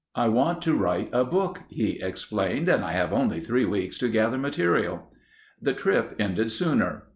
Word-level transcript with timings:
"I 0.15 0.29
want 0.29 0.63
to 0.63 0.73
write 0.73 1.09
a 1.13 1.23
book," 1.23 1.61
he 1.69 2.01
explained, 2.01 2.67
"and 2.67 2.83
I 2.83 2.93
have 2.93 3.13
only 3.13 3.39
three 3.39 3.65
weeks 3.65 3.99
to 3.99 4.09
gather 4.09 4.39
material." 4.39 5.11
The 5.61 5.73
trip 5.73 6.15
ended 6.17 6.49
sooner. 6.49 7.03